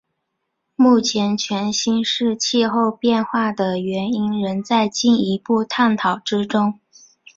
[0.75, 6.79] 目前全新世气候变化的原因仍在进一步探讨之中。